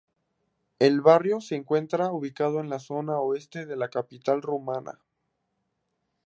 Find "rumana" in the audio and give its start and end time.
4.41-4.99